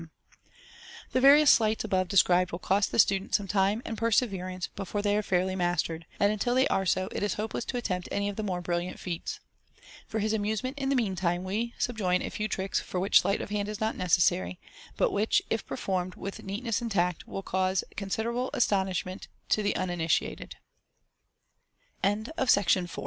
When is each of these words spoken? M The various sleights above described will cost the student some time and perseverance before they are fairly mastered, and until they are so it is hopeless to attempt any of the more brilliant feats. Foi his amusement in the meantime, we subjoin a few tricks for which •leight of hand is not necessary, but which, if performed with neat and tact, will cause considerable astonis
M 0.01 0.09
The 1.11 1.21
various 1.21 1.51
sleights 1.51 1.83
above 1.83 2.07
described 2.07 2.51
will 2.51 2.57
cost 2.57 2.91
the 2.91 2.97
student 2.97 3.35
some 3.35 3.47
time 3.47 3.83
and 3.85 3.95
perseverance 3.99 4.65
before 4.75 5.03
they 5.03 5.15
are 5.15 5.21
fairly 5.21 5.55
mastered, 5.55 6.07
and 6.19 6.33
until 6.33 6.55
they 6.55 6.67
are 6.69 6.87
so 6.87 7.07
it 7.11 7.21
is 7.21 7.35
hopeless 7.35 7.65
to 7.65 7.77
attempt 7.77 8.09
any 8.11 8.27
of 8.27 8.35
the 8.35 8.41
more 8.41 8.61
brilliant 8.61 8.99
feats. 8.99 9.39
Foi 10.07 10.17
his 10.19 10.33
amusement 10.33 10.79
in 10.79 10.89
the 10.89 10.95
meantime, 10.95 11.43
we 11.43 11.75
subjoin 11.77 12.23
a 12.23 12.31
few 12.31 12.47
tricks 12.47 12.79
for 12.79 12.99
which 12.99 13.21
•leight 13.21 13.41
of 13.43 13.51
hand 13.51 13.69
is 13.69 13.79
not 13.79 13.95
necessary, 13.95 14.59
but 14.97 15.11
which, 15.11 15.39
if 15.51 15.67
performed 15.67 16.15
with 16.15 16.41
neat 16.41 16.65
and 16.81 16.91
tact, 16.91 17.27
will 17.27 17.43
cause 17.43 17.83
considerable 17.95 18.49
astonis 18.55 19.27